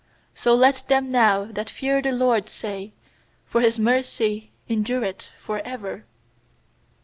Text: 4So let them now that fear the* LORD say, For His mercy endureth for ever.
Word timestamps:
4So 0.35 0.57
let 0.57 0.87
them 0.87 1.11
now 1.11 1.45
that 1.45 1.69
fear 1.69 2.01
the* 2.01 2.11
LORD 2.11 2.49
say, 2.49 2.91
For 3.45 3.61
His 3.61 3.77
mercy 3.77 4.49
endureth 4.67 5.27
for 5.37 5.59
ever. 5.63 6.05